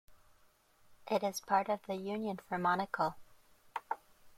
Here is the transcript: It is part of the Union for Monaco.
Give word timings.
It 1.11 1.21
is 1.21 1.41
part 1.41 1.69
of 1.69 1.85
the 1.85 1.93
Union 1.93 2.37
for 2.49 2.57
Monaco. 2.57 3.13